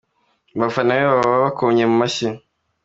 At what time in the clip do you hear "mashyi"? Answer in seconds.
2.01-2.27